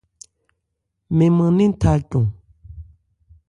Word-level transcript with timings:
Mɛn 1.17 1.31
mân 1.37 1.51
nɛ́n 1.57 1.71
tha 1.81 1.91
cɔn. 2.09 2.25